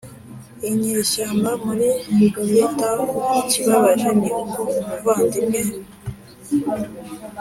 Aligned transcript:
inyeshyamba 0.69 1.49
muri 1.65 1.87
Freetown 2.33 3.07
Ikibabaje 3.41 4.09
ni 4.21 4.29
uko 4.41 4.59
umuvandimwe 4.81 5.61